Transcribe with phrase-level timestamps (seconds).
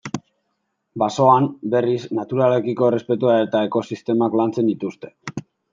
[1.03, 5.17] Basoan, berriz, naturarekiko errespetua eta ekosistemak lantzen dituzte.